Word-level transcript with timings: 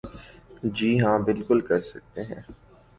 جی 0.71 0.99
ہاں 0.99 1.17
بالکل 1.19 1.61
کر 1.61 1.79
سکتے 1.81 2.23
ہیں۔ 2.23 2.41